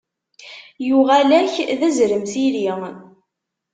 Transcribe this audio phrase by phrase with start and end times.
[0.87, 2.67] Yuɣal-ak, d azrem s iri.